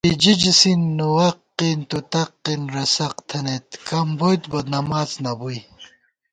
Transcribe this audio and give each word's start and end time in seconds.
بججس، 0.07 0.61
نوَق، 0.97 1.37
تُتق، 1.89 2.45
رسق 2.75 3.15
تھنَئیت 3.29 3.67
کم 3.87 4.07
بُوئیتبہ 4.19 4.59
نماڅ 4.73 5.11
نہ 5.23 5.31
بُوئی 5.39 5.59